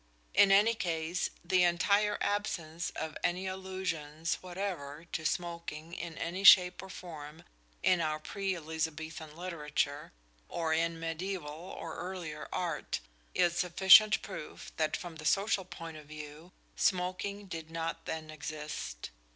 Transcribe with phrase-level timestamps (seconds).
[0.33, 6.81] In any case, the entire absence of any allusions whatever to smoking in any shape
[6.81, 7.43] or form
[7.83, 10.11] in our pre Elizabethan literature,
[10.49, 12.99] or in mediæval or earlier art,
[13.35, 19.11] is sufficient proof that from the social point of view smoking did not then exist.